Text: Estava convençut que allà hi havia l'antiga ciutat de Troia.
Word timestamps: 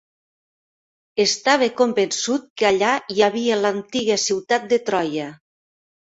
Estava 1.25 1.67
convençut 1.81 2.47
que 2.61 2.67
allà 2.69 2.93
hi 3.15 3.21
havia 3.27 3.57
l'antiga 3.59 4.17
ciutat 4.23 4.65
de 4.73 4.81
Troia. 4.89 5.29